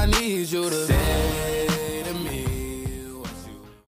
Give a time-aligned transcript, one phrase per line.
[0.00, 0.99] I need you to.